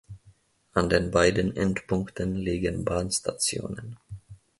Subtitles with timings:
[0.73, 3.99] An den beiden Endpunkten liegen Bahnstationen.